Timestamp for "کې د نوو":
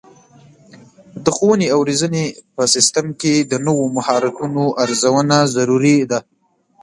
3.21-3.83